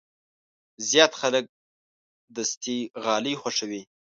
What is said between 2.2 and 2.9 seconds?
دستي